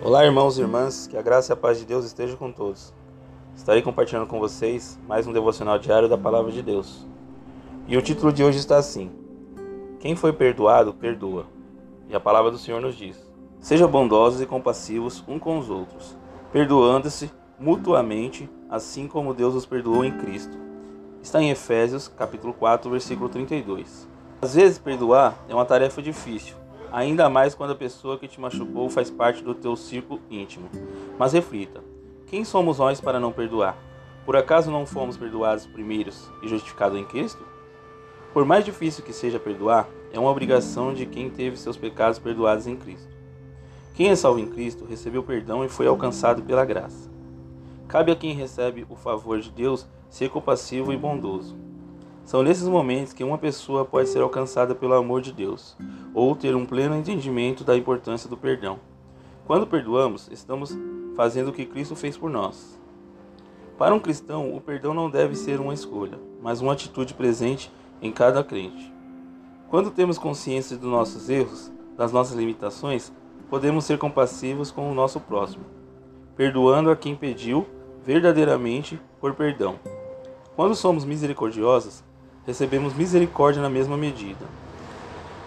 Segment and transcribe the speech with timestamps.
[0.00, 2.94] Olá, irmãos e irmãs, que a graça e a paz de Deus estejam com todos.
[3.56, 7.04] Estarei compartilhando com vocês mais um devocional diário da Palavra de Deus.
[7.88, 9.10] E o título de hoje está assim:
[9.98, 11.46] Quem foi perdoado, perdoa.
[12.08, 13.16] E a palavra do Senhor nos diz:
[13.58, 16.16] Sejam bondosos e compassivos um com os outros,
[16.52, 20.56] perdoando-se mutuamente, assim como Deus os perdoou em Cristo.
[21.20, 24.08] Está em Efésios, capítulo 4, versículo 32.
[24.40, 26.54] Às vezes perdoar é uma tarefa difícil,
[26.92, 30.68] ainda mais quando a pessoa que te machucou faz parte do teu círculo íntimo.
[31.18, 31.82] Mas reflita:
[32.26, 33.76] quem somos nós para não perdoar?
[34.24, 37.42] Por acaso não fomos perdoados primeiros e justificados em Cristo?
[38.32, 42.66] Por mais difícil que seja perdoar, é uma obrigação de quem teve seus pecados perdoados
[42.66, 43.08] em Cristo.
[43.94, 47.10] Quem é salvo em Cristo recebeu perdão e foi alcançado pela graça.
[47.88, 51.56] Cabe a quem recebe o favor de Deus ser compassivo e bondoso.
[52.28, 55.74] São nesses momentos que uma pessoa pode ser alcançada pelo amor de Deus
[56.12, 58.78] ou ter um pleno entendimento da importância do perdão.
[59.46, 60.76] Quando perdoamos, estamos
[61.16, 62.78] fazendo o que Cristo fez por nós.
[63.78, 68.12] Para um cristão, o perdão não deve ser uma escolha, mas uma atitude presente em
[68.12, 68.92] cada crente.
[69.70, 73.10] Quando temos consciência dos nossos erros, das nossas limitações,
[73.48, 75.64] podemos ser compassivos com o nosso próximo,
[76.36, 77.66] perdoando a quem pediu
[78.04, 79.76] verdadeiramente por perdão.
[80.54, 82.02] Quando somos misericordiosos,
[82.48, 84.46] recebemos misericórdia na mesma medida.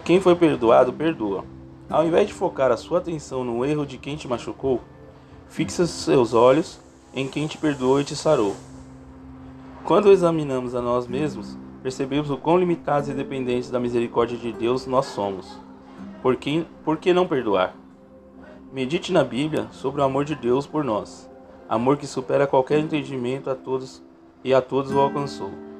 [0.04, 1.44] Quem foi perdoado, perdoa.
[1.90, 4.80] Ao invés de focar a sua atenção no erro de quem te machucou,
[5.48, 6.78] fixe seus olhos
[7.12, 8.54] em quem te perdoou e te sarou.
[9.84, 14.86] Quando examinamos a nós mesmos, percebemos o quão limitados e dependentes da misericórdia de Deus
[14.86, 15.58] nós somos.
[16.22, 17.74] Por que, por que não perdoar?
[18.72, 21.28] Medite na Bíblia sobre o amor de Deus por nós,
[21.68, 24.00] amor que supera qualquer entendimento a todos
[24.44, 25.71] e a todos o alcançou.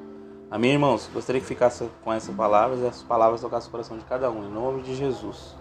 [0.53, 1.09] Amém, irmãos?
[1.11, 4.47] Gostaria que ficasse com essas palavras e essas palavras tocassem o coração de cada um,
[4.47, 5.55] em nome de Jesus.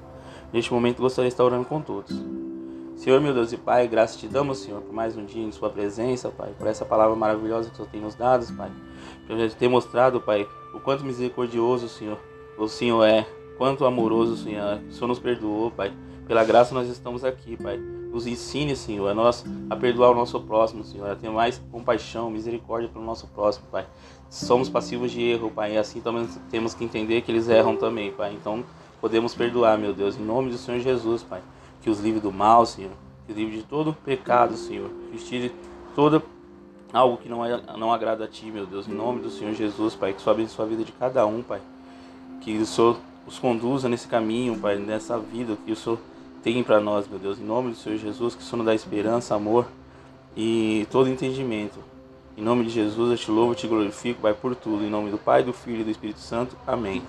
[0.53, 2.15] Neste momento, gostaria de estar orando com todos.
[2.95, 5.71] Senhor, meu Deus e Pai, graças te damos, Senhor, por mais um dia em Sua
[5.71, 8.71] presença, Pai, por essa palavra maravilhosa que o Senhor tem nos dado, Pai.
[9.27, 12.19] Por ter mostrado, Pai, o quanto misericordioso, Senhor,
[12.59, 14.83] o Senhor é, quanto amoroso, Senhor, é.
[14.91, 15.91] o Senhor nos perdoou, Pai.
[16.27, 17.81] Pela graça nós estamos aqui, Pai.
[18.13, 22.31] Nos ensine, Senhor, a nós a perdoar o nosso próximo, Senhor, a ter mais compaixão,
[22.31, 23.87] misericórdia pelo nosso próximo, Pai.
[24.29, 28.13] Somos passivos de erro, Pai, e assim também temos que entender que eles erram também,
[28.13, 28.35] Pai.
[28.35, 28.63] Então
[29.01, 31.41] podemos perdoar, meu Deus, em nome do Senhor Jesus, Pai.
[31.81, 32.93] Que os livre do mal, Senhor,
[33.25, 34.91] que os livre de todo pecado, Senhor.
[35.11, 35.51] Que os tire
[35.97, 36.23] toda
[36.93, 39.95] algo que não, é, não agrada a Ti, meu Deus, em nome do Senhor Jesus,
[39.95, 40.13] Pai.
[40.13, 41.63] Que o Senhor abençoe a vida de cada um, Pai.
[42.43, 45.99] Que o Senhor os conduza nesse caminho, Pai, nessa vida que o Senhor
[46.43, 49.35] tem para nós, meu Deus, em nome do Senhor Jesus, que o Senhor dá esperança,
[49.35, 49.67] amor
[50.37, 51.79] e todo entendimento.
[52.37, 54.85] Em nome de Jesus, eu te louvo te glorifico, Pai, por tudo.
[54.85, 56.57] Em nome do Pai, do Filho e do Espírito Santo.
[56.67, 57.03] Amém.